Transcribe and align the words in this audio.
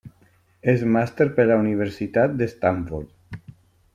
És 0.71 0.79
màster 0.95 1.27
per 1.35 1.45
la 1.51 1.59
Universitat 1.65 2.35
de 2.41 2.47
Stanford. 2.57 3.55